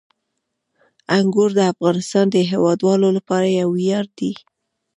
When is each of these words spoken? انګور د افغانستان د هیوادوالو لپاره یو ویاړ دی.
انګور 1.17 1.49
د 1.55 1.59
افغانستان 1.73 2.25
د 2.31 2.37
هیوادوالو 2.51 3.07
لپاره 3.17 3.47
یو 3.61 3.69
ویاړ 3.77 4.05
دی. 4.17 4.31